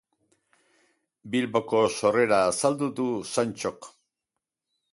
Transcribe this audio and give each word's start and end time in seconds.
Bilboko 1.35 1.81
sorrera 1.97 2.39
azaldu 2.47 2.89
du 3.01 3.07
Santxok. 3.35 3.91